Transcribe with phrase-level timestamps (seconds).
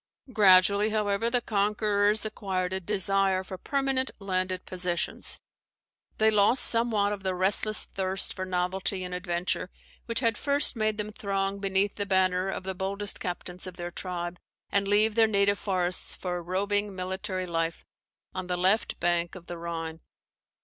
[0.33, 5.39] Gradually, however, the conquerors acquired a desire for permanent landed possessions.
[6.17, 9.69] They lost somewhat of the restless thirst for novelty and adventure
[10.07, 13.91] which had first made them throng beneath the banner of the boldest captains of their
[13.91, 14.39] tribe,
[14.71, 17.85] and leave their native forests for a roving military Life
[18.33, 19.99] on the left bank of the Rhine.